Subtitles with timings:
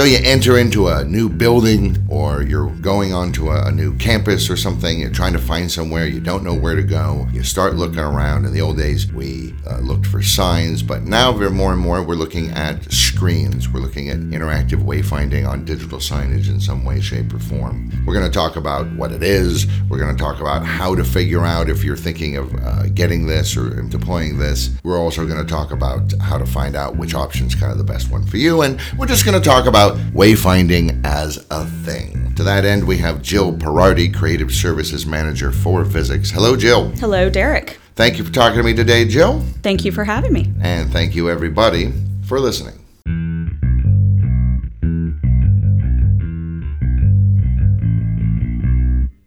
[0.00, 4.56] So you enter into a new building or you're going onto a, new campus or
[4.56, 7.26] something, you're trying to find somewhere, you don't know where to go.
[7.32, 8.46] You start looking around.
[8.46, 12.02] In the old days, we uh, looked for signs, but now we're more and more
[12.02, 13.68] we're looking at screens.
[13.68, 17.92] We're looking at interactive wayfinding on digital signage in some way, shape, or form.
[18.06, 19.66] We're going to talk about what it is.
[19.90, 23.26] We're going to talk about how to figure out if you're thinking of uh, getting
[23.26, 24.70] this or deploying this.
[24.82, 27.76] We're also going to talk about how to find out which option is kind of
[27.76, 28.62] the best one for you.
[28.62, 32.34] And we're just going to talk about wayfinding as a thing.
[32.36, 36.30] To that end, we have Jill Perardi, Creative Services Manager for Visix.
[36.30, 36.90] Hello, Jill.
[36.90, 37.78] Hello, Derek.
[37.96, 39.40] Thank you for talking to me today, Jill.
[39.62, 40.52] Thank you for having me.
[40.60, 41.92] And thank you, everybody,
[42.24, 42.76] for listening.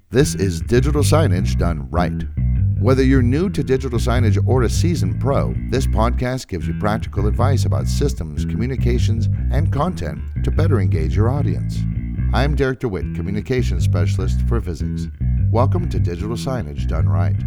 [0.10, 2.14] This is digital signage done right.
[2.84, 7.28] Whether you're new to digital signage or a seasoned pro, this podcast gives you practical
[7.28, 11.80] advice about systems, communications, and content to better engage your audience.
[12.34, 15.10] I'm Derek DeWitt, Communications Specialist for Visix.
[15.50, 17.38] Welcome to Digital Signage Done Right.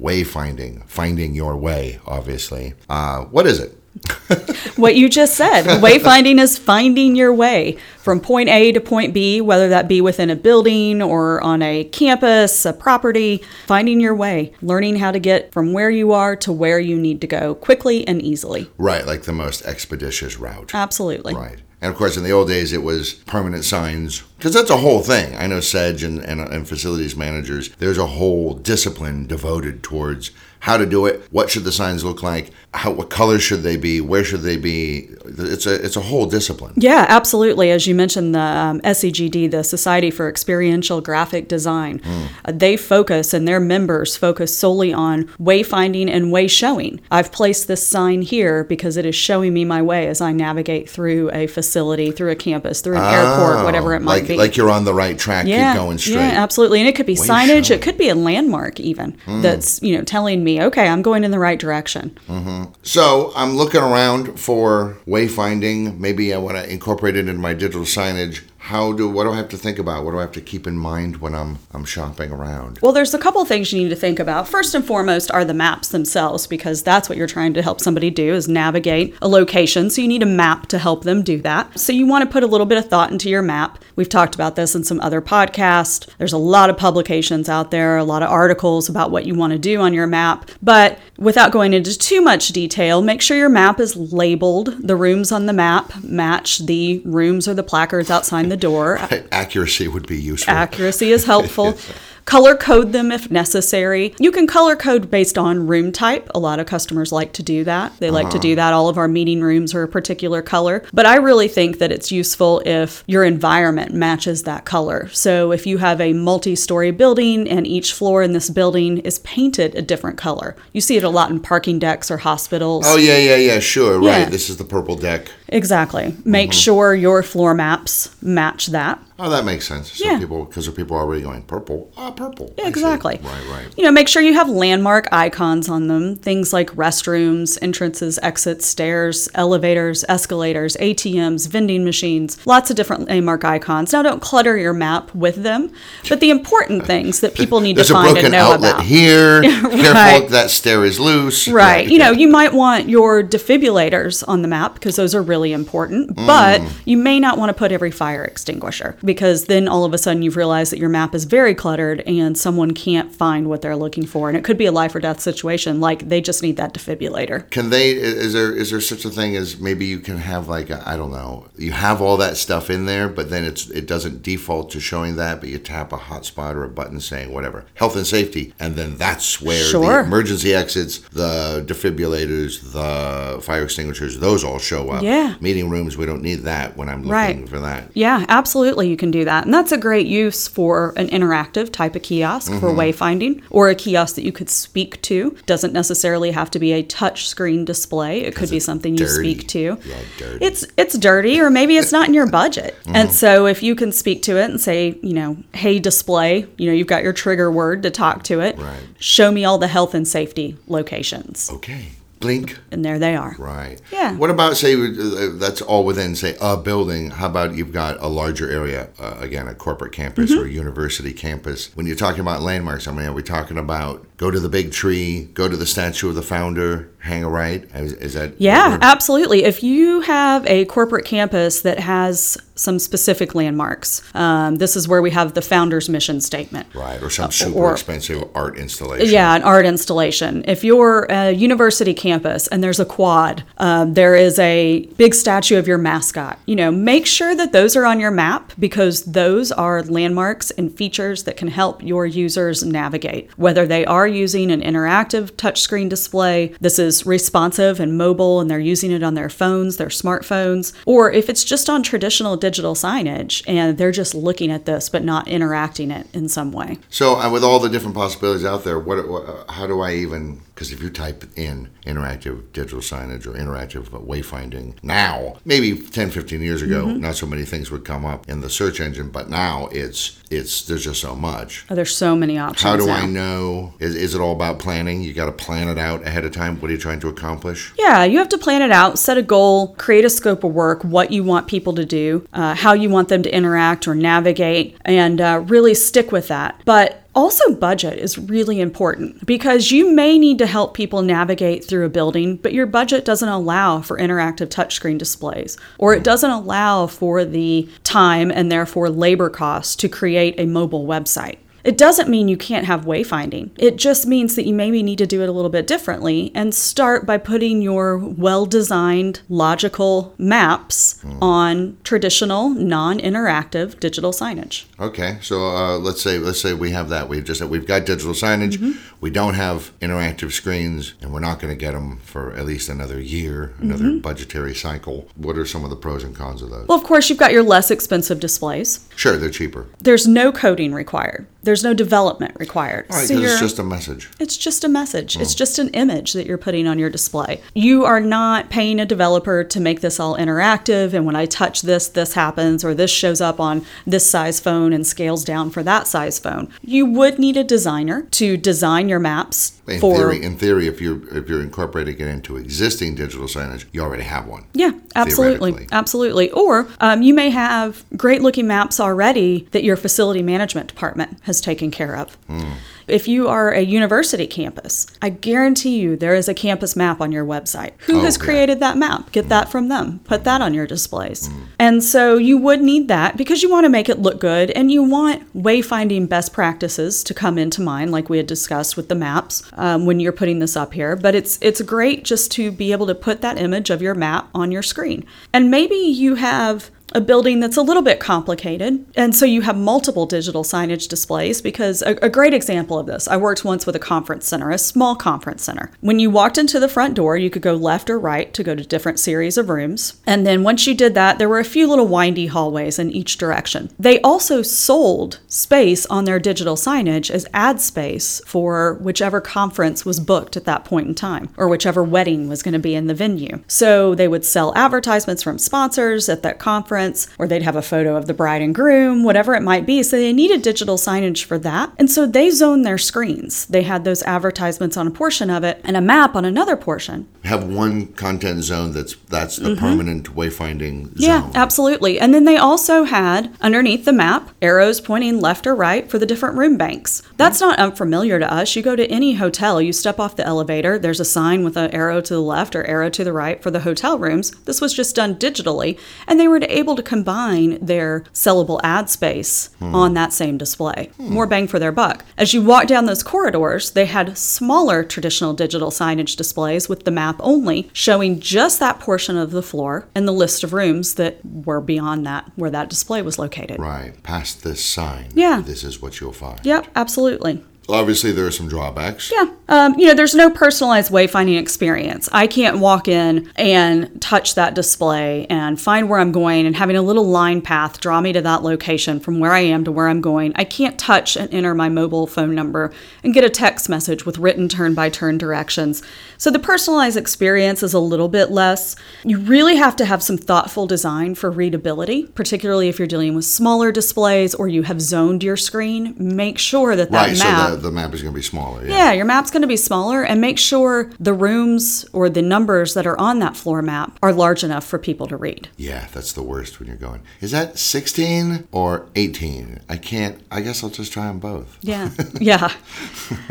[0.00, 2.72] Wayfinding, finding your way, obviously.
[2.88, 3.76] Uh, what is it?
[4.76, 5.64] what you just said.
[5.64, 10.30] Wayfinding is finding your way from point A to point B, whether that be within
[10.30, 15.52] a building or on a campus, a property, finding your way, learning how to get
[15.52, 18.70] from where you are to where you need to go quickly and easily.
[18.78, 20.74] Right, like the most expeditious route.
[20.74, 21.34] Absolutely.
[21.34, 21.60] Right.
[21.84, 25.02] And of course, in the old days, it was permanent signs because that's a whole
[25.02, 25.36] thing.
[25.36, 30.30] I know Sedge and, and, and, facilities managers, there's a whole discipline devoted towards
[30.64, 33.76] how to do it, what should the signs look like, how, what colors should they
[33.76, 35.10] be, where should they be.
[35.26, 36.72] It's a it's a whole discipline.
[36.76, 37.70] Yeah, absolutely.
[37.70, 42.28] As you mentioned, the um, SEGD, the Society for Experiential Graphic Design, mm.
[42.46, 46.98] uh, they focus and their members focus solely on wayfinding and way showing.
[47.10, 50.88] I've placed this sign here because it is showing me my way as I navigate
[50.88, 54.36] through a facility, through a campus, through an oh, airport, whatever it might like, be.
[54.36, 56.14] Like you're on the right track, yeah, you're going straight.
[56.14, 56.80] Yeah, absolutely.
[56.80, 57.80] And it could be way signage, showing.
[57.80, 59.42] it could be a landmark even mm.
[59.42, 62.18] that's you know telling me okay, I'm going in the right direction.
[62.28, 62.72] Mm-hmm.
[62.82, 65.98] So I'm looking around for wayfinding.
[65.98, 69.36] Maybe I want to incorporate it into my digital signage how do what do I
[69.36, 70.06] have to think about?
[70.06, 72.78] What do I have to keep in mind when I'm I'm shopping around?
[72.80, 74.48] Well, there's a couple things you need to think about.
[74.48, 78.08] First and foremost are the maps themselves because that's what you're trying to help somebody
[78.08, 79.90] do is navigate a location.
[79.90, 81.78] So you need a map to help them do that.
[81.78, 83.84] So you want to put a little bit of thought into your map.
[83.96, 86.08] We've talked about this in some other podcasts.
[86.16, 89.52] There's a lot of publications out there, a lot of articles about what you want
[89.52, 93.48] to do on your map, but without going into too much detail, make sure your
[93.48, 94.74] map is labeled.
[94.78, 98.98] The rooms on the map match the rooms or the placards outside the door.
[99.32, 100.52] Accuracy would be useful.
[100.52, 101.78] Accuracy is helpful.
[102.24, 104.14] color code them if necessary.
[104.18, 106.28] You can color code based on room type.
[106.34, 107.96] A lot of customers like to do that.
[107.98, 108.32] They like uh-huh.
[108.32, 108.72] to do that.
[108.72, 110.82] All of our meeting rooms are a particular color.
[110.92, 115.08] But I really think that it's useful if your environment matches that color.
[115.08, 119.18] So if you have a multi story building and each floor in this building is
[119.20, 122.84] painted a different color, you see it a lot in parking decks or hospitals.
[122.86, 124.02] Oh, yeah, yeah, yeah, sure.
[124.02, 124.22] Yeah.
[124.22, 124.30] Right.
[124.30, 125.30] This is the purple deck.
[125.48, 126.16] Exactly.
[126.24, 126.58] Make mm-hmm.
[126.58, 129.00] sure your floor maps match that.
[129.16, 129.92] Oh, that makes sense.
[129.92, 130.18] So yeah.
[130.18, 131.92] people, because there are people already going purple.
[131.96, 132.52] Ah, purple.
[132.58, 133.20] Yeah, exactly.
[133.22, 133.74] Right, right.
[133.76, 136.16] You know, make sure you have landmark icons on them.
[136.16, 142.44] Things like restrooms, entrances, exits, stairs, elevators, escalators, ATMs, vending machines.
[142.44, 143.92] Lots of different landmark icons.
[143.92, 145.70] Now, don't clutter your map with them,
[146.08, 148.82] but the important things that people need to find and know about.
[148.82, 149.42] here.
[149.42, 149.60] right.
[149.70, 151.46] Careful, that stair is loose.
[151.46, 151.88] Right.
[151.88, 156.16] you know, you might want your defibrillators on the map because those are really important,
[156.16, 156.26] mm.
[156.26, 159.98] but you may not want to put every fire extinguisher because then all of a
[159.98, 163.76] sudden you've realized that your map is very cluttered and someone can't find what they're
[163.76, 164.28] looking for.
[164.28, 167.48] And it could be a life or death situation, like they just need that defibrillator.
[167.50, 170.70] Can they, is there, is there such a thing as maybe you can have like,
[170.70, 174.22] I don't know, you have all that stuff in there, but then it's, it doesn't
[174.22, 177.96] default to showing that, but you tap a hotspot or a button saying whatever, health
[177.96, 180.02] and safety, and then that's where sure.
[180.02, 185.02] the emergency exits, the defibrillators, the fire extinguishers, those all show up.
[185.02, 185.36] Yeah.
[185.40, 187.48] Meeting rooms, we don't need that when I'm looking right.
[187.48, 187.90] for that.
[187.94, 188.93] Yeah, absolutely.
[188.94, 189.44] You can do that.
[189.44, 192.60] And that's a great use for an interactive type of kiosk mm-hmm.
[192.60, 195.36] for wayfinding or a kiosk that you could speak to.
[195.46, 198.20] Doesn't necessarily have to be a touch screen display.
[198.20, 199.80] It could be something you speak to.
[199.84, 200.44] Yeah, dirty.
[200.44, 202.76] It's it's dirty or maybe it's not in your budget.
[202.82, 202.94] mm-hmm.
[202.94, 206.68] And so if you can speak to it and say, you know, hey display, you
[206.68, 208.56] know, you've got your trigger word to talk to it.
[208.56, 208.80] Right.
[209.00, 211.50] Show me all the health and safety locations.
[211.50, 211.88] Okay
[212.24, 212.58] blink.
[212.70, 213.34] and there they are.
[213.38, 213.80] Right.
[213.92, 214.16] Yeah.
[214.16, 217.10] What about say uh, that's all within say a building?
[217.10, 220.40] How about you've got a larger area uh, again, a corporate campus Mm-hmm.
[220.42, 221.70] or a university campus?
[221.76, 224.72] When you're talking about landmarks, I mean, are we talking about go to the big
[224.72, 227.64] tree, go to the statue of the founder, hang a right?
[227.74, 229.44] Is, is that Yeah, absolutely.
[229.44, 235.02] If you have a corporate campus that has some specific landmarks, um, this is where
[235.02, 236.66] we have the founder's mission statement.
[236.74, 239.12] Right, or some super or- expensive art installation.
[239.12, 240.44] Yeah, an art installation.
[240.46, 245.58] If you're a university campus and there's a quad, um, there is a big statue
[245.58, 246.38] of your mascot.
[246.46, 250.74] You know, make sure that those are on your map because those are landmarks and
[250.74, 253.30] features that can help your users navigate.
[253.36, 258.58] Whether they are using an interactive touchscreen display, this is responsive and mobile, and they're
[258.58, 263.42] using it on their phones, their smartphones, or if it's just on traditional digital signage
[263.46, 266.76] and they're just looking at this but not interacting it in some way.
[266.90, 269.94] So, uh, with all the different possibilities out there, what, what uh, how do I
[269.94, 270.42] even?
[270.54, 276.40] Because if you type in interactive digital signage or interactive wayfinding now, maybe 10, 15
[276.40, 277.00] years ago, Mm-hmm.
[277.00, 280.62] not so many things would come up in the search engine, but now it's it's
[280.66, 281.64] there's just so much.
[281.70, 282.62] Oh, there's so many options.
[282.62, 282.94] How do now.
[282.94, 283.74] I know?
[283.78, 285.02] Is, is it all about planning?
[285.02, 286.60] You got to plan it out ahead of time.
[286.60, 287.72] What are you trying to accomplish?
[287.78, 290.82] Yeah, you have to plan it out, set a goal, create a scope of work,
[290.84, 294.76] what you want people to do, uh, how you want them to interact or navigate,
[294.84, 296.60] and uh, really stick with that.
[296.64, 301.86] But also, budget is really important because you may need to help people navigate through
[301.86, 306.86] a building, but your budget doesn't allow for interactive touchscreen displays, or it doesn't allow
[306.88, 311.38] for the time and therefore labor costs to create a mobile website.
[311.64, 313.50] It doesn't mean you can't have wayfinding.
[313.56, 316.54] It just means that you maybe need to do it a little bit differently and
[316.54, 324.64] start by putting your well designed, logical maps on traditional, non interactive digital signage.
[324.78, 327.08] Okay, so uh, let's say let's say we have that.
[327.08, 328.58] We've just we've got digital signage.
[328.58, 328.78] Mm-hmm.
[329.00, 332.68] We don't have interactive screens, and we're not going to get them for at least
[332.68, 333.98] another year, another Mm-hmm.
[333.98, 335.08] budgetary cycle.
[335.16, 336.66] What are some of the pros and cons of those?
[336.68, 338.88] Well, of course, you've got your less expensive displays.
[338.96, 339.66] Sure, they're cheaper.
[339.80, 342.86] There's no coding required, there's no development required.
[342.90, 344.10] Right, So it's just a message.
[344.18, 345.16] It's just a message.
[345.16, 345.38] It's hmm.
[345.38, 347.40] just an image that you're putting on your display.
[347.54, 350.94] You are not paying a developer to make this all interactive.
[350.94, 354.72] And when I touch this, this happens, or this shows up on this size phone
[354.72, 356.48] and scales down for that size phone.
[356.62, 359.96] You would need a designer to design your maps In for.
[359.96, 364.02] theory, in theory, if you're if you're incorporating it into existing digital signage, you already
[364.02, 364.44] have one.
[364.52, 365.66] Yeah, absolutely.
[365.72, 366.30] Absolutely.
[366.32, 371.40] Or um, you may have great looking maps already that your facility management department has
[371.40, 372.14] taken care of.
[372.26, 372.52] Hmm.
[372.86, 377.12] If you are a university campus, I guarantee you there is a campus map on
[377.12, 377.72] your website.
[377.86, 378.24] Who Oh, has yeah.
[378.24, 379.12] Created that map?
[379.12, 380.00] Get that from them.
[380.04, 381.30] Put that on your displays.
[381.58, 384.70] And so you would need that because you want to make it look good and
[384.70, 388.94] you want wayfinding best practices to come into mind, like we had discussed with the
[388.94, 390.96] maps um, when you're putting this up here.
[390.96, 394.28] But it's it's great just to be able to put that image of your map
[394.34, 395.06] on your screen.
[395.32, 398.84] And maybe you have a building that's a little bit complicated.
[398.96, 403.08] And so you have multiple digital signage displays because a, a great example of this,
[403.08, 405.70] I worked once with a conference center, a small conference center.
[405.80, 408.54] When you walked into the front door, you could go left or right to go
[408.54, 410.00] to different series of rooms.
[410.06, 413.18] And then once you did that, there were a few little windy hallways in each
[413.18, 413.70] direction.
[413.78, 420.00] They also sold space on their digital signage as ad space for whichever conference was
[420.00, 422.94] booked at that point in time or whichever wedding was going to be in the
[422.94, 423.42] venue.
[423.48, 426.73] So they would sell advertisements from sponsors at that conference
[427.18, 429.82] or they'd have a photo of the bride and groom, whatever it might be.
[429.82, 431.72] So they needed digital signage for that.
[431.78, 433.46] And so they zoned their screens.
[433.46, 437.08] They had those advertisements on a portion of it and a map on another portion.
[437.24, 440.90] Have one content zone that's that's the permanent wayfinding zone.
[440.90, 441.02] Mm-hmm.
[441.02, 442.00] Yeah, absolutely.
[442.00, 446.06] And then they also had underneath the map arrows pointing left or right for the
[446.06, 447.02] different room banks.
[447.16, 448.56] That's not unfamiliar to us.
[448.56, 451.70] You go to any hotel, you step off the elevator, there's a sign with an
[451.70, 454.30] arrow to the left or arrow to the right for the hotel rooms.
[454.44, 459.50] This was just done digitally, and they were able to combine their sellable ad space
[459.58, 459.74] hmm.
[459.74, 460.90] on that same display.
[460.98, 462.04] More bang for their buck.
[462.16, 466.90] As you walk down those corridors, they had smaller traditional digital signage displays with the
[466.90, 471.18] map only, showing just that portion of the floor and the list of rooms that
[471.24, 473.58] were beyond that, where that display was located.
[473.58, 475.08] Right, past this sign.
[475.14, 475.42] Yeah.
[475.44, 476.40] This is what you'll find.
[476.44, 477.42] Yep, absolutely.
[477.68, 479.10] Obviously, there are some drawbacks.
[479.12, 479.26] Yeah.
[479.48, 482.08] Um, you know, there's no personalized wayfinding experience.
[482.12, 486.76] I can't walk in and touch that display and find where I'm going and having
[486.76, 489.88] a little line path draw me to that location from where I am to where
[489.88, 490.32] I'm going.
[490.36, 494.18] I can't touch and enter my mobile phone number and get a text message with
[494.18, 495.82] written turn by turn directions.
[496.16, 498.76] So the personalized experience is a little bit less.
[499.04, 503.24] You really have to have some thoughtful design for readability, particularly if you're dealing with
[503.24, 505.94] smaller displays or you have zoned your screen.
[505.98, 508.64] Make sure that that Right, map so the, the map is going to be smaller.
[508.66, 508.76] Yeah.
[508.76, 512.74] yeah, your map's going to be smaller and make sure the rooms or the numbers
[512.74, 515.48] that are on that floor map are large enough for people to read.
[515.56, 517.02] Yeah, that's the worst when you're going.
[517.20, 519.60] Is that 16 or 18?
[519.68, 520.20] I can't.
[520.30, 521.58] I guess I'll just try them both.
[521.62, 521.90] Yeah.
[522.20, 522.50] Yeah.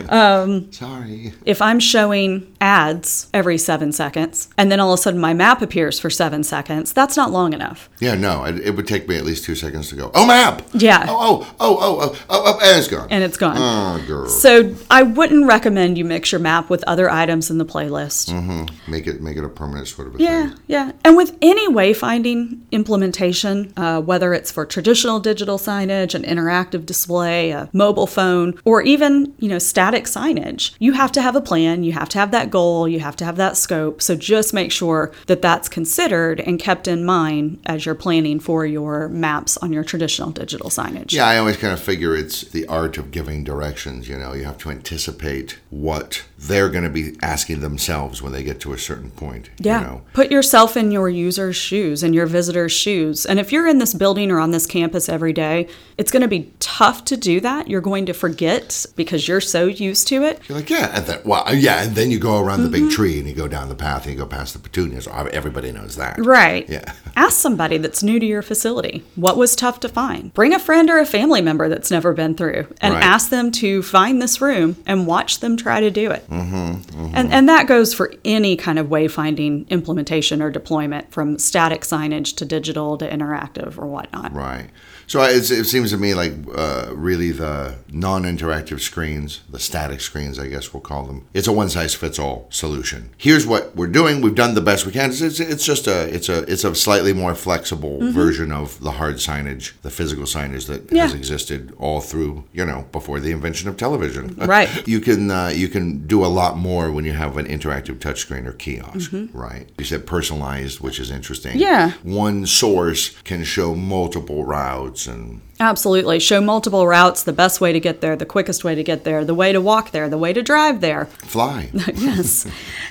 [0.10, 1.34] Um, Sorry.
[1.46, 5.62] if I'm showing ads every seven seconds and then all of a sudden my map
[5.62, 7.90] appears for seven seconds, that's not long enough.
[8.00, 10.12] Yeah, no, it, it would take me at least two seconds to go.
[10.14, 10.62] Oh, map.
[10.74, 11.06] Yeah.
[11.08, 13.08] Oh, oh, oh, oh, oh, oh, oh and it's gone.
[13.10, 13.58] And it's gone.
[13.58, 18.32] oh, So I wouldn't recommend you mix your map with other items in the playlist.
[18.32, 18.92] Mm-hmm.
[18.92, 20.60] make it make it a permanent sort of a Yeah, thing.
[20.68, 20.92] yeah.
[21.06, 27.52] And with any wayfinding implementation, uh, whether it's for traditional digital signage, an interactive display,
[27.52, 31.84] a mobile phone, or even you know static signage, you have to have a plan.
[31.84, 32.88] You have to have that goal.
[32.88, 34.02] You have to have that scope.
[34.02, 38.66] So just make sure that that's considered and kept in mind as you're planning for
[38.66, 41.12] your maps on your traditional digital signage.
[41.14, 44.03] Yeah, I always kind of figure it's the art of giving directions.
[44.08, 48.44] You know, you have to anticipate what they're going to be asking themselves when they
[48.44, 49.50] get to a certain point.
[49.60, 49.80] Yeah.
[49.82, 50.02] You know?
[50.14, 53.26] Put yourself in your user's shoes and your visitor's shoes.
[53.26, 56.28] And if you're in this building or on this campus every day, it's going to
[56.28, 57.70] be tough to do that.
[57.70, 60.42] You're going to forget because you're so used to it.
[60.50, 62.88] You're like, yeah, and then well, yeah, and then you go around the Mm-hmm.
[62.88, 65.08] big tree and you go down the path and you go past the petunias.
[65.08, 66.18] Everybody knows that.
[66.18, 66.68] Right.
[66.70, 66.92] Yeah.
[67.16, 70.34] Ask somebody that's new to your facility what was tough to find.
[70.34, 73.04] Bring a friend or a family member that's never been through and Right.
[73.04, 76.26] ask them to find this room and watch them try to do it.
[76.34, 81.82] Mm-hmm, And, and that goes for any kind of wayfinding implementation or deployment from static
[81.82, 84.34] signage to digital to interactive or whatnot.
[84.34, 84.70] Right.
[85.08, 90.40] So it's, it seems to me like uh, really the non-interactive screens, the static screens,
[90.40, 91.28] I guess we'll call them.
[91.34, 93.10] It's a one-size-fits-all solution.
[93.18, 94.22] Here's what we're doing.
[94.22, 95.10] We've done the best we can.
[95.10, 98.92] It's, it's, it's just a it's a it's a slightly more flexible version of the
[98.92, 103.70] hard signage, the physical signage that has existed all through you know before the invention
[103.70, 104.36] of television.
[104.36, 104.88] Right.
[104.88, 108.46] you can uh, you can do a lot more when you have an interactive touchscreen
[108.46, 109.12] or kiosk.
[109.34, 109.70] Right.
[109.78, 111.58] You said personalized, which is interesting.
[111.58, 111.94] Yeah.
[112.04, 116.20] One source can show multiple routes and Absolutely.
[116.20, 119.24] Show multiple routes, the best way to get there, the quickest way to get there,
[119.24, 121.06] the way to walk there, the way to drive there.
[121.06, 121.70] fly.
[121.94, 122.46] yes.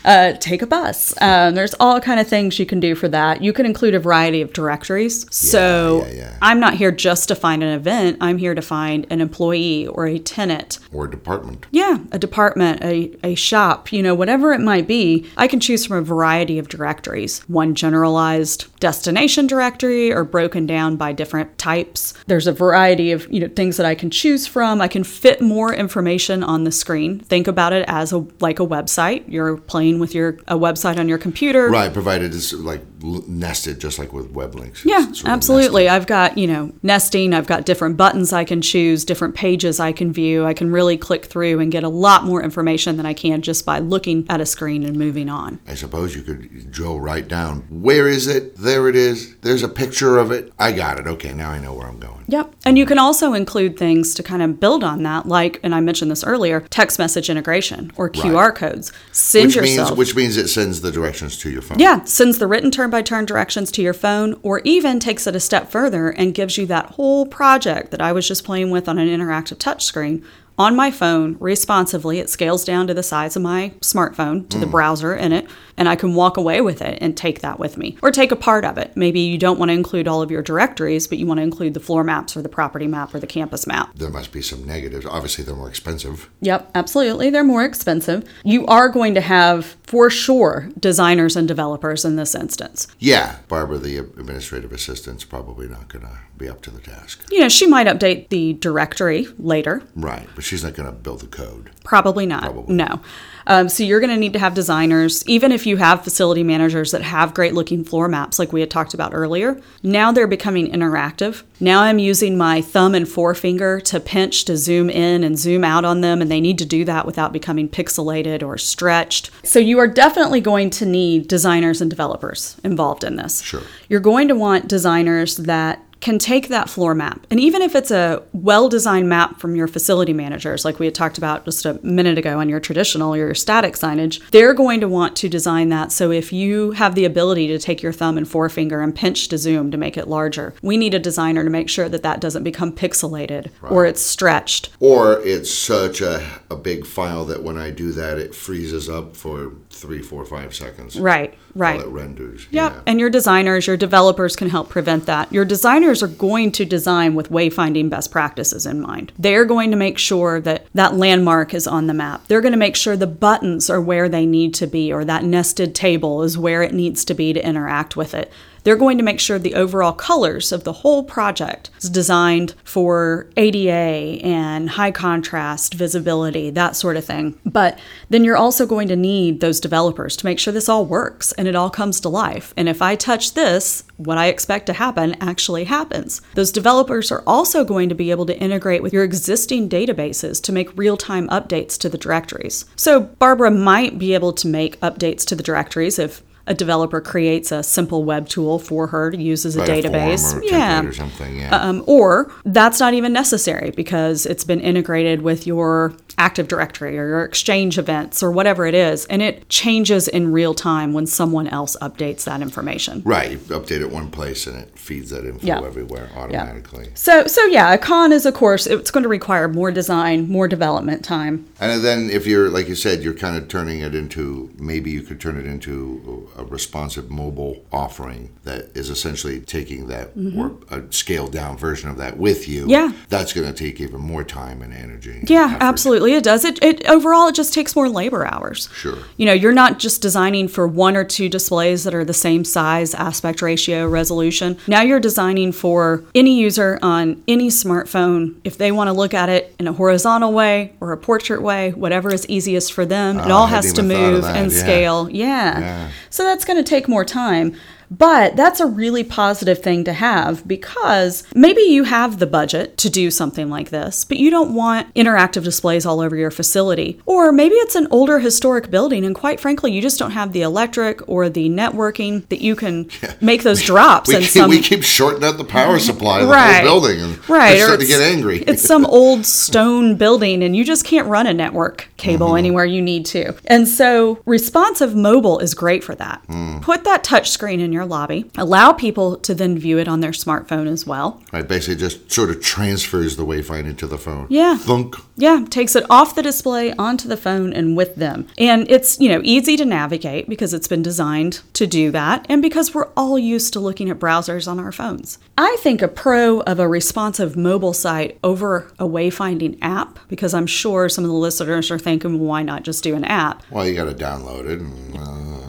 [0.06, 1.12] Uh, take a bus.
[1.20, 3.42] Um, there's all kind of things you can do for that.
[3.42, 5.26] You can include a variety of directories.
[5.34, 6.36] So yeah, yeah.
[6.40, 8.16] I'm not here just to find an event.
[8.22, 10.78] I'm here to find an employee or a tenant.
[10.92, 11.66] or a department.
[11.72, 15.26] Yeah, a department, a, a shop, you know, whatever it might be.
[15.36, 17.40] I can choose from a variety of directories.
[17.48, 22.14] One generalized destination directory or broken down by different types.
[22.26, 24.80] There's a variety of, you know, things that I can choose from.
[24.80, 27.18] I can fit more information on the screen.
[27.18, 29.24] Think about it as a like a website.
[29.26, 31.68] You're playing with your a website on your computer.
[31.68, 34.84] Right, provided it's like nested, just like with web links.
[34.84, 35.88] Yeah, It's sort of absolutely.
[35.88, 39.92] I've got, you know, nesting, I've got different buttons I can choose, different pages I
[39.92, 40.46] can view.
[40.46, 43.66] I can really click through and get a lot more information than I can just
[43.66, 45.58] by looking at a screen and moving on.
[45.66, 47.64] I suppose you could drill right down.
[47.70, 48.56] Where is it?
[48.56, 49.36] There it is.
[49.38, 50.52] There's a picture of it.
[50.58, 51.06] I got it.
[51.06, 52.24] Okay, now I know where I'm going.
[52.42, 52.54] Yep.
[52.64, 55.80] And you can also include things to kind of build on that, like, and I
[55.80, 58.92] mentioned this earlier, text message integration or QR codes.
[59.12, 59.90] Send Which yourself.
[59.90, 61.78] means which means it sends the directions to your phone.
[61.78, 65.36] Yeah, sends the written turn by turn directions to your phone, or even takes it
[65.36, 68.88] a step further and gives you that whole project that I was just playing with
[68.88, 70.24] on an interactive touchscreen
[70.58, 72.18] on my phone responsively.
[72.18, 74.72] It scales down to the size of my smartphone to the hmm.
[74.72, 77.96] browser in it, and I can walk away with it and take that with me,
[78.02, 78.96] or take a part of it.
[78.96, 81.74] Maybe you don't want to include all of your directories, but you want to include
[81.74, 83.90] the floor maps or the property map or the campus map.
[83.94, 85.06] There must be some negatives.
[85.06, 86.28] Obviously, they're more expensive.
[86.40, 87.30] Yep, absolutely.
[87.30, 88.28] They're more expensive.
[88.44, 92.88] You are going to have, for sure, designers and developers in this instance.
[92.98, 97.22] Yeah, Barbara, the administrative assistant's probably not going to be up to the task.
[97.30, 99.82] You know, she might update the directory later.
[99.94, 101.72] Right, but she's not going to build the code.
[101.84, 102.42] Probably not.
[102.42, 102.74] Probably.
[102.74, 103.02] No.
[103.46, 106.90] Um, so you're going to need to have designers, even if you have facility managers
[106.92, 109.60] that have great looking floor maps, like we had talked about earlier.
[109.82, 111.42] Now they're becoming interactive.
[111.60, 115.84] Now I'm using my thumb and forefinger to pinch to zoom in and zoom out
[115.84, 119.30] on them, and they need to do that without becoming pixelated or stretched.
[119.44, 123.42] So you are definitely going to need designers and developers involved in this.
[123.42, 123.62] Sure.
[123.88, 127.26] You're going to want designers that can take that floor map.
[127.30, 130.94] And even if it's a well designed map from your facility managers, like we had
[130.94, 134.80] talked about just a minute ago on your traditional or your static signage, they're going
[134.80, 135.92] to want to design that.
[135.92, 139.38] So if you have the ability to take your thumb and forefinger and pinch to
[139.38, 142.42] zoom to make it larger, we need a designer to make sure that that doesn't
[142.42, 144.70] become pixelated or it's stretched.
[144.80, 149.16] Or it's such a, a big file that when I do that, it freezes up
[149.16, 150.98] for three, four, five seconds.
[150.98, 151.78] Right, right.
[151.78, 152.46] While it renders.
[152.50, 152.72] Yep.
[152.72, 152.80] Yeah.
[152.86, 155.32] And your designers, your developers can help prevent that.
[155.32, 159.12] Your designers are going to design with wayfinding best practices in mind.
[159.18, 162.26] They're going to make sure that that landmark is on the map.
[162.28, 165.24] They're going to make sure the buttons are where they need to be or that
[165.24, 168.32] nested table is where it needs to be to interact with it.
[168.64, 173.28] They're going to make sure the overall colors of the whole project is designed for
[173.36, 177.38] ADA and high contrast visibility, that sort of thing.
[177.44, 177.78] But
[178.08, 181.48] then you're also going to need those developers to make sure this all works and
[181.48, 182.54] it all comes to life.
[182.56, 186.22] And if I touch this, what I expect to happen actually happens.
[186.34, 190.52] Those developers are also going to be able to integrate with your existing databases to
[190.52, 192.64] make real time updates to the directories.
[192.76, 197.52] So, Barbara might be able to make updates to the directories if a developer creates
[197.52, 200.34] a simple web tool for her to use as a Like a database.
[200.34, 200.82] or yeah.
[200.84, 201.38] or something.
[201.38, 201.54] Yeah.
[201.56, 207.06] Um, or that's not even necessary because it's been integrated with your Active Directory or
[207.08, 211.48] your Exchange events or whatever it is, and it changes in real time when someone
[211.48, 213.02] else updates that information.
[213.04, 213.32] right.
[213.32, 215.62] You update it one place and it feeds that info Yeah.
[215.64, 216.88] everywhere automatically.
[216.94, 218.66] So, so yeah, a con is of course.
[218.66, 221.46] It's going to require more design, more development time.
[221.60, 225.02] And then if you're, like you said, you're kind of turning it into, maybe you
[225.02, 230.82] could turn it into a responsive mobile offering that is essentially taking that or a
[230.92, 232.62] scaled down version of that with you.
[232.62, 232.70] Mm-hmm.
[232.70, 232.92] Yeah.
[233.08, 235.20] That's going to take even more time and energy.
[235.26, 235.62] Yeah, effort.
[236.02, 236.44] Absolutely, it does.
[236.44, 238.68] It, it overall it just takes more labor hours.
[238.74, 238.98] Sure.
[239.16, 242.44] You know, you're not just designing for one or two displays that are the same
[242.44, 244.56] size, aspect ratio, resolution.
[244.66, 249.28] Now you're designing for any user on any smartphone if they want to look at
[249.28, 253.18] it in a horizontal way or a portrait way, whatever is easiest for them.
[253.18, 254.58] it Oh, all has to even thought of move that, and yeah.
[254.58, 255.10] scale.
[255.10, 255.60] Yeah.
[255.60, 255.90] Yeah.
[256.10, 257.56] So that's going to take more time.
[257.98, 262.88] But that's a really positive thing to have because maybe you have the budget to
[262.90, 267.00] do something like this, but you don't want interactive displays all over your facility.
[267.04, 270.40] Or maybe it's an older historic building, and quite frankly, you just don't have the
[270.42, 272.88] electric or the networking that you can
[273.20, 274.50] make those drops We and keep, some.
[274.50, 276.64] we keep shorting out the power supply of the Right.
[276.66, 277.00] whole building.
[277.02, 278.38] And Right, starting to it's- get angry.
[278.46, 282.36] It's some old stone building, and you just can't run a network cable Mm-hmm.
[282.38, 283.34] anywhere you need to.
[283.46, 286.22] And so, responsive mobile is great for that.
[286.28, 286.62] Mm.
[286.62, 290.10] Put that touch screen in your lobby, allow people to then view it on their
[290.12, 291.22] smartphone as well.
[291.32, 291.46] right.
[291.46, 294.26] Basically just sort of transfers the wayfinding to the phone.
[294.30, 294.56] Yeah.
[294.56, 294.96] Thunk.
[295.16, 298.26] Yeah, takes it off the display onto the phone and with them.
[298.38, 302.40] And it's, you know, easy to navigate because it's been designed to do that and
[302.42, 305.18] because we're all used to looking at browsers on our phones.
[305.36, 310.46] I think a pro of a responsive mobile site over a wayfinding app because I'm
[310.46, 313.42] sure some of the listeners are thinking, well, why not just do an app?
[313.50, 314.60] Well, you got to download it.
[314.60, 315.41] And, uh,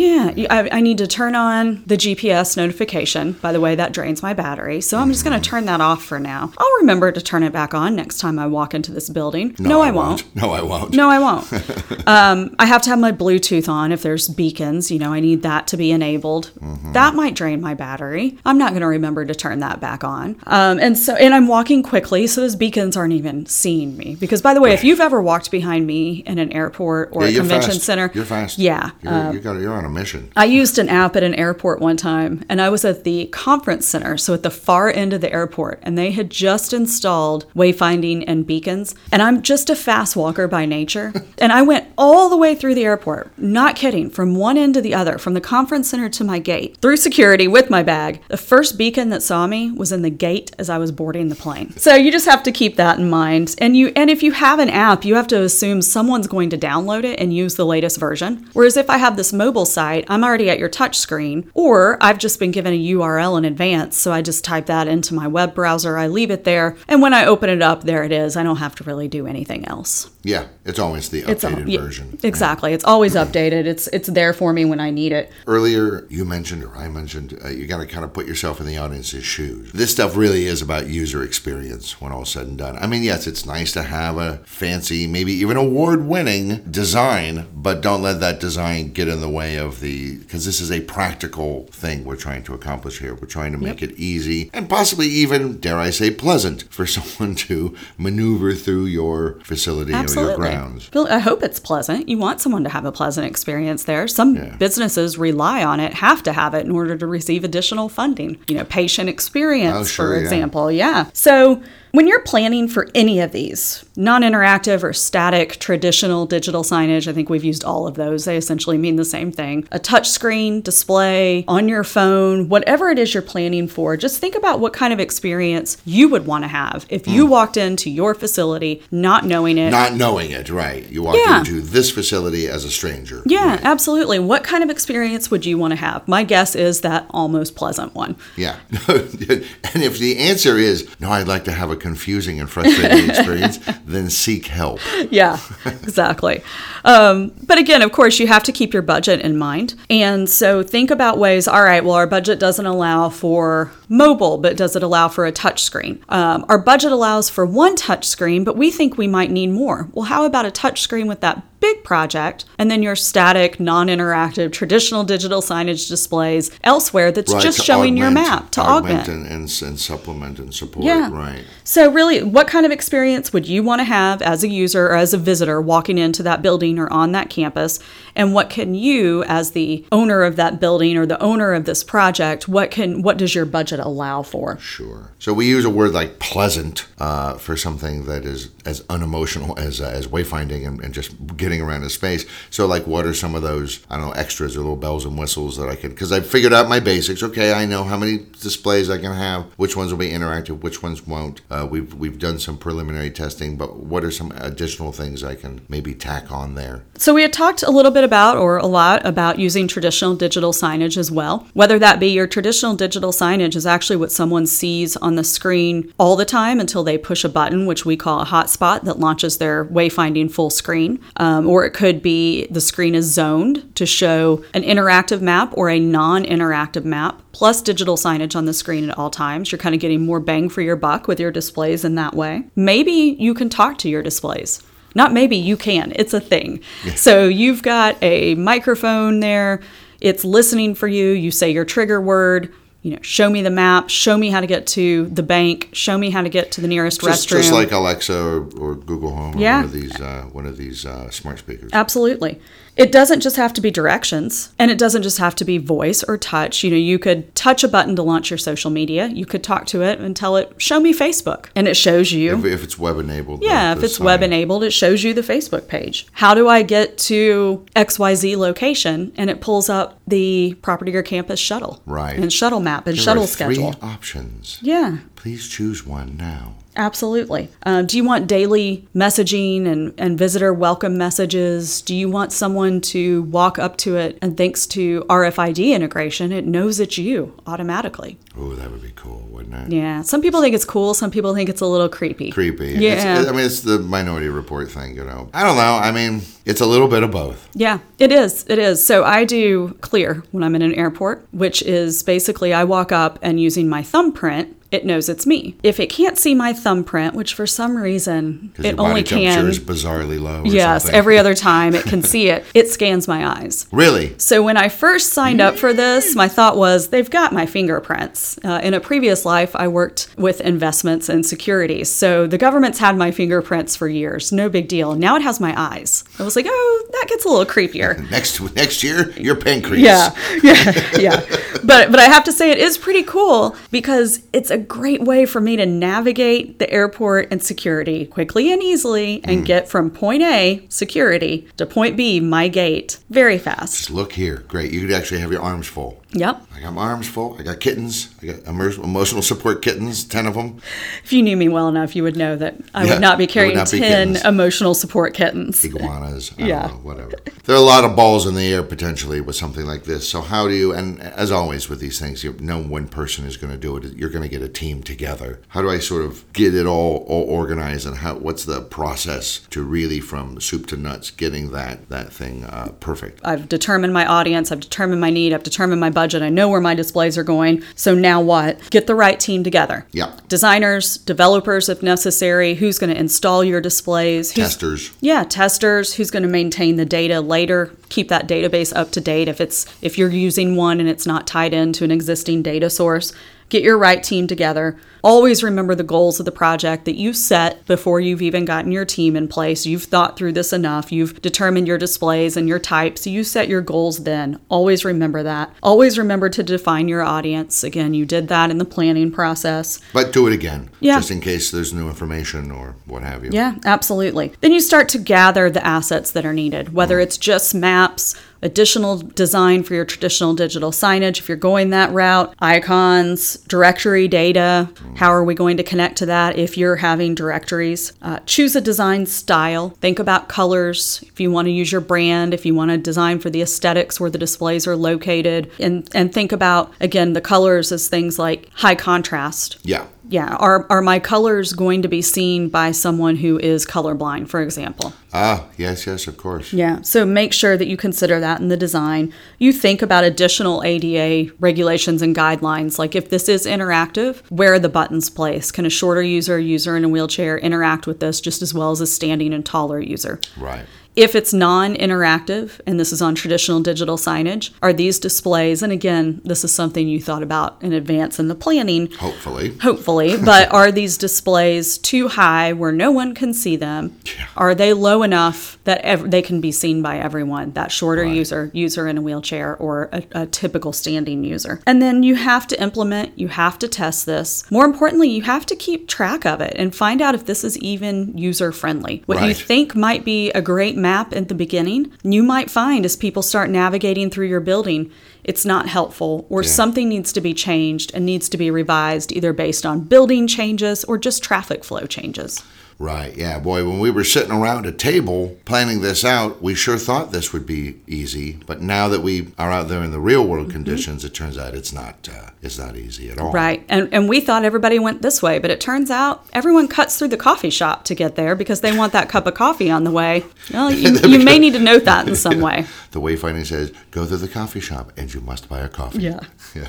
[0.00, 3.32] Yeah, I, I need to turn on the GPS notification.
[3.32, 4.80] By the way, that drains my battery.
[4.80, 6.52] So I'm just going to turn that off for now.
[6.56, 9.54] I'll remember to turn it back on next time I walk into this building.
[9.58, 10.24] No, I won't.
[10.34, 10.94] No, I won't.
[10.94, 11.52] No, I won't.
[12.08, 14.90] um, I have to have my Bluetooth on if there's beacons.
[14.90, 16.50] You know, I need that to be enabled.
[16.94, 18.38] That might drain my battery.
[18.46, 20.36] I'm not going to remember to turn that back on.
[20.46, 24.16] Um, and so, and I'm walking quickly, so those beacons aren't even seeing me.
[24.18, 27.28] Because, by the way, if you've ever walked behind me in an airport or Yeah,
[27.28, 27.84] a convention fast.
[27.84, 28.58] center, You're fast.
[28.58, 30.30] Yeah, You're, you got, you're on a mission.
[30.36, 33.86] I used an app at an airport one time, and I was at the conference
[33.86, 38.24] center, so at the far end of the airport, and they had just installed wayfinding
[38.26, 38.94] and beacons.
[39.12, 42.74] And I'm just a fast walker by nature, and I went all the way through
[42.74, 46.24] the airport, not kidding, from one end to the other, from the conference center to
[46.24, 48.22] my gate, through security with my bag.
[48.28, 51.34] The first beacon that saw me was in the gate as I was boarding the
[51.34, 51.76] plane.
[51.76, 53.54] So you just have to keep that in mind.
[53.58, 56.58] And you and if you have an app, you have to assume someone's going to
[56.58, 58.48] download it and use the latest version.
[58.52, 62.18] Whereas if I have this mobile site, I'm already at your touch screen, or I've
[62.18, 65.54] just been given a URL in advance, so I just type that into my web
[65.54, 68.36] browser, I leave it there, and when I open it up, there it is.
[68.36, 70.10] I don't have to really do anything else.
[70.22, 72.18] Yeah, it's always the It's all- updated yeah, version.
[72.22, 72.74] Exactly.
[72.74, 73.64] It's always updated.
[73.64, 75.32] It's it's there for me when I need it.
[75.46, 78.66] Earlier, you mentioned, or I mentioned, uh, you got to kind of put yourself in
[78.66, 79.72] the audience's shoes.
[79.72, 82.76] This stuff really is about user experience when all said and done.
[82.78, 87.80] I mean, yes, it's nice to have a fancy, maybe even award winning design, but
[87.80, 91.66] don't let that design get in the way of the, because this is a practical
[91.70, 93.14] thing we're trying to accomplish here.
[93.14, 97.36] We're trying to make it easy and possibly even, dare I say, pleasant for someone
[97.36, 100.90] to maneuver through your facility or your grounds.
[100.94, 102.08] I hope it's pleasant.
[102.08, 104.08] You want someone to have a pleasant experience there.
[104.08, 104.56] Some Yeah.
[104.56, 108.38] businesses rely on it, have to have it in order to receive additional funding.
[108.48, 110.22] You know, patient experience, Oh, sure, for yeah.
[110.22, 110.72] example.
[110.72, 111.06] Yeah.
[111.12, 117.08] So When you're planning for any of these, non interactive or static, traditional digital signage,
[117.08, 118.24] I think we've used all of those.
[118.24, 119.66] They essentially mean the same thing.
[119.72, 124.60] A touchscreen, display, on your phone, whatever it is you're planning for, just think about
[124.60, 127.30] what kind of experience you would want to have if you mm.
[127.30, 129.70] walked into your facility not knowing it.
[129.70, 130.88] Not knowing it, right?
[130.88, 131.40] You walk Yeah.
[131.40, 133.22] into this facility as a stranger.
[133.26, 133.64] yeah, Right.
[133.64, 134.18] absolutely.
[134.18, 136.06] What kind of experience would you want to have?
[136.06, 138.16] My guess is that almost pleasant one.
[138.36, 138.56] Yeah.
[138.88, 143.58] and if the answer is, no, I'd like to have a confusing and frustrating experience,
[143.84, 144.80] then seek help.
[145.10, 146.42] yeah, exactly.
[146.84, 149.74] Um, but again, of course, you have to keep your budget in mind.
[149.88, 154.56] And so think about ways all right, well, our budget doesn't allow for mobile, but
[154.56, 156.02] does it allow for a touch screen?
[156.08, 159.88] Um, our budget allows for one touch screen, but we think we might need more.
[159.92, 163.86] Well, how about a touch screen with that big project and then your static, non
[163.88, 169.08] interactive, traditional digital signage displays elsewhere that's Right, just showing your map to augment?
[169.08, 170.84] and, and, and supplement and support.
[170.84, 171.10] Yeah.
[171.10, 171.44] Right.
[171.64, 174.96] So, really, what kind of experience would you want to have as a user or
[174.96, 177.78] as a visitor walking into that building or on that campus?
[178.20, 181.82] And what can you, as the owner of that building or the owner of this
[181.82, 184.58] project, what can what does your budget allow for?
[184.58, 185.14] Sure.
[185.18, 189.80] So we use a word like pleasant uh, for something that is as unemotional as
[189.80, 192.26] uh, as wayfinding and, and just getting around a space.
[192.50, 195.18] So like, what are some of those I don't know extras or little bells and
[195.18, 195.88] whistles that I can?
[195.88, 197.22] Because I figured out my basics.
[197.22, 200.82] Okay, I know how many displays I can have, which ones will be interactive, which
[200.82, 201.40] ones won't.
[201.50, 205.62] Uh, we've we've done some preliminary testing, but what are some additional things I can
[205.70, 206.84] maybe tack on there?
[206.98, 210.52] So, we had talked a little bit about, or a lot about, using traditional digital
[210.52, 211.46] signage as well.
[211.54, 215.92] Whether that be your traditional digital signage is actually what someone sees on the screen
[215.96, 219.38] all the time until they push a button, which we call a hotspot, that launches
[219.38, 220.98] their wayfinding full screen.
[221.18, 225.70] Um, or it could be the screen is zoned to show an interactive map or
[225.70, 229.52] a non interactive map, plus digital signage on the screen at all times.
[229.52, 232.42] You're kind of getting more bang for your buck with your displays in that way.
[232.56, 234.60] Maybe you can talk to your displays.
[234.94, 235.92] Not maybe, you can.
[235.96, 236.62] It's a thing.
[236.96, 239.60] So you've got a microphone there,
[240.00, 241.10] it's listening for you.
[241.10, 244.46] You say your trigger word, you know, show me the map, show me how to
[244.46, 247.36] get to the bank, show me how to get to the nearest Just, restroom.
[247.36, 249.56] just like Alexa or, or Google Home or Yeah.
[249.56, 251.70] one of these uh, one of these uh, smart speakers.
[251.74, 252.40] Absolutely.
[252.80, 256.02] It doesn't just have to be directions and it doesn't just have to be voice
[256.02, 256.64] or touch.
[256.64, 259.08] You know, you could touch a button to launch your social media.
[259.08, 261.46] You could talk to it and tell it, show me Facebook.
[261.54, 262.38] And it shows you.
[262.38, 263.42] If, if it's web enabled.
[263.42, 266.06] Yeah, if it's web enabled, it shows you the Facebook page.
[266.12, 269.12] How do I get to XYZ location?
[269.16, 271.82] And it pulls up the property or campus shuttle.
[271.86, 272.18] Right.
[272.18, 273.74] And shuttle map and There shuttle are three schedule.
[273.82, 274.58] options.
[274.62, 274.98] Yeah.
[275.16, 276.54] Please choose one now.
[276.80, 277.50] Absolutely.
[277.64, 281.82] Um, do you want daily messaging and, and visitor welcome messages?
[281.82, 286.46] Do you want someone to walk up to it and thanks to RFID integration, it
[286.46, 288.18] knows it's you automatically?
[288.34, 289.76] Oh, that would be cool, wouldn't it?
[289.76, 290.00] Yeah.
[290.00, 292.30] Some people think it's cool, some people think it's a little creepy.
[292.30, 292.72] Creepy.
[292.78, 293.20] Yeah.
[293.20, 295.28] It's, I mean, it's the Minority Report thing, you know.
[295.34, 295.78] I don't know.
[295.82, 297.46] I mean, it's a little bit of both.
[297.54, 298.46] Yeah, it is.
[298.48, 298.84] It is.
[298.84, 303.18] So I do clear when I'm in an airport, which is basically I walk up
[303.20, 305.56] and using my thumbprint, it knows it's me.
[305.62, 309.48] If it can't see my thumbprint, which for some reason it only can.
[309.48, 310.42] is bizarrely low.
[310.42, 310.96] Or Yes, something.
[310.98, 313.66] every other time it can see it, it scans my eyes.
[313.72, 314.14] Really?
[314.18, 318.38] So when I first signed up for this, my thought was they've got my fingerprints.
[318.44, 322.96] Uh, in a previous life, I worked with investments and securities, so the government's had
[322.96, 324.30] my fingerprints for years.
[324.32, 324.94] No big deal.
[324.94, 326.04] Now it has my eyes.
[326.18, 328.08] I was like, oh, that gets a little creepier.
[328.10, 329.82] Next next year, your pancreas.
[329.82, 331.20] Yeah, yeah, yeah.
[331.62, 335.26] But but I have to say it is pretty cool because it's a great way
[335.26, 339.44] for me to navigate the airport and security quickly and easily and hmm.
[339.44, 343.76] get from point A, security, to point B, my gate, very fast.
[343.76, 344.44] Just look here.
[344.48, 344.72] Great.
[344.72, 345.99] You could actually have your arms full.
[346.12, 346.42] Yep.
[346.56, 347.36] I got my arms full.
[347.38, 348.12] I got kittens.
[348.20, 350.60] I got emotional support kittens, 10 of them.
[351.04, 353.28] If you knew me well enough, you would know that I Yeah, would not be
[353.28, 354.24] carrying not 10 kittens.
[354.24, 355.64] emotional support kittens.
[355.70, 356.32] iguanas.
[356.36, 356.62] I Yeah.
[356.66, 357.12] don't know, whatever.
[357.44, 360.08] There are a lot of balls in the air potentially with something like this.
[360.08, 360.72] So how do you?
[360.72, 363.84] And as always with these things, you, no one person is going to do it.
[363.96, 365.40] You're going to get a team together.
[365.48, 367.86] How do I sort of get it all, all organized?
[367.86, 368.16] And how?
[368.16, 373.20] What's the process to really from soup to nuts getting that that thing uh, perfect?
[373.24, 376.60] I've determined my audience, I've determined my need, I've determined my budget, I know where
[376.60, 377.62] my displays are going.
[377.74, 378.70] So now what?
[378.70, 379.86] Get the right team together.
[379.92, 380.16] Yeah.
[380.28, 384.92] Designers, developers if necessary, who's going to install your displays, Testers.
[385.00, 389.28] yeah, testers, who's going to maintain the data later, keep that database up to date
[389.28, 393.12] if it's if you're using one and it's not tied into an existing data source.
[393.50, 394.78] Get your right team together.
[395.02, 398.84] Always remember the goals of the project that you set before you've even gotten your
[398.84, 399.66] team in place.
[399.66, 400.92] You've thought through this enough.
[400.92, 403.06] You've determined your displays and your types.
[403.06, 404.38] You set your goals then.
[404.48, 405.52] Always remember that.
[405.62, 407.64] Always remember to define your audience.
[407.64, 409.80] Again, you did that in the planning process.
[409.92, 410.98] But do it again, Yeah.
[410.98, 413.30] just in case there's new information or what have you.
[413.32, 414.32] Yeah, absolutely.
[414.40, 417.02] Then you start to gather the assets that are needed, whether mm.
[417.02, 422.34] it's just maps, additional design for your traditional digital signage, if you're going that route,
[422.38, 424.68] icons, directory data.
[424.96, 427.92] How are we going to connect to that if you're having directories?
[428.02, 429.70] Uh, choose a design style.
[429.80, 431.04] Think about colors.
[431.06, 434.00] If you want to use your brand, if you want to design for the aesthetics
[434.00, 438.49] where the displays are located, and, and think about, again, the colors as things like
[438.54, 439.58] high contrast.
[439.62, 439.86] Yeah.
[440.08, 440.36] yeah.
[440.36, 444.92] Are, are my colors going to be seen by someone who is colorblind for example?
[445.12, 446.52] Ah, yes, yes, of course.
[446.52, 446.82] yeah.
[446.82, 449.12] So make sure that you consider that in the design.
[449.38, 454.58] You think about additional ada regulations and guidelines like if this is interactive where are
[454.58, 455.54] the buttons placed?
[455.54, 458.72] Can a shorter user a user in a wheelchair interact with this just as well
[458.72, 460.20] as a standing and taller user?
[460.36, 460.66] Right.
[460.96, 465.72] If it's non interactive, and this is on traditional digital signage, are these displays, and
[465.72, 469.56] again, this is something you thought about in advance in the planning, Hopefully.
[469.58, 473.96] hopefully, but are these displays too high where no one can see them?
[474.04, 474.26] Yeah.
[474.36, 478.50] Are they low enough that ev- they can be seen by everyone, that shorter user,
[478.52, 481.62] user in a wheelchair, or a, a typical standing user?
[481.66, 484.50] And then you have to implement, you have to test this.
[484.50, 487.56] More importantly, you have to keep track of it and find out if this is
[487.58, 489.02] even user friendly.
[489.06, 492.96] What you think might be a great map at the beginning, you might find as
[492.96, 494.90] people start navigating through your building,
[495.22, 499.32] it's not helpful or something needs to be changed and needs to be revised either
[499.32, 502.42] based on building changes or just traffic flow changes.
[502.80, 503.14] Right.
[503.14, 507.12] Yeah, boy, when we were sitting around a table planning this out, we sure thought
[507.12, 508.38] this would be easy.
[508.46, 511.54] But now that we are out there in the real world conditions, it turns out
[511.54, 512.08] it's not.
[512.10, 513.32] Uh, it's not easy at all.
[513.32, 513.66] Right.
[513.68, 517.08] And and we thought everybody went this way, but it turns out everyone cuts through
[517.08, 519.90] the coffee shop to get there because they want that cup of coffee on the
[519.90, 520.24] way.
[520.50, 522.64] Well, you, you may need to note that in some way.
[522.92, 526.20] The wayfinding says, "Go through the coffee shop, and you must buy a coffee." Yeah.
[526.54, 526.68] Yeah.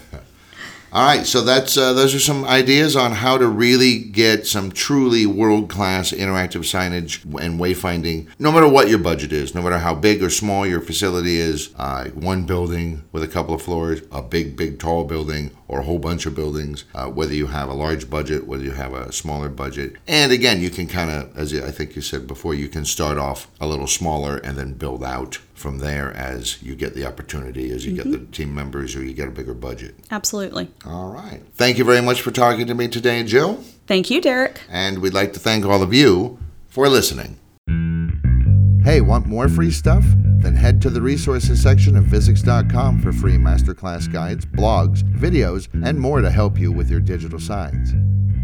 [0.93, 4.73] All right, so that's uh, those are some ideas on how to really get some
[4.73, 8.27] truly world class interactive signage and wayfinding.
[8.39, 11.73] No matter what your budget is, no matter how big or small your facility is,
[11.77, 15.83] uh, one building with a couple of floors, a big, big, tall building, or a
[15.83, 16.83] whole bunch of buildings.
[16.93, 20.61] Uh, whether you have a large budget, whether you have a smaller budget, and again,
[20.61, 23.65] you can kind of, as I think you said before, you can start off a
[23.65, 27.93] little smaller and then build out from there as you get the opportunity, as you
[27.93, 29.95] get the team members, or you get a bigger budget.
[30.09, 30.69] Absolutely.
[30.85, 31.41] All right.
[31.53, 33.63] Thank you very much for talking to me today, Jill.
[33.87, 34.61] Thank you, Derek.
[34.69, 37.37] And we'd like to thank all of you for listening.
[38.83, 40.03] Hey, want more free stuff?
[40.39, 45.99] Then head to the resources section of visix.com for free masterclass guides, blogs, videos, and
[45.99, 47.93] more to help you with your digital signs.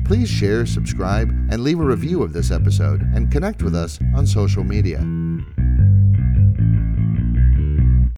[0.08, 4.28] Please share, subscribe, and leave a review of this episode and connect with us on
[4.28, 5.00] social media.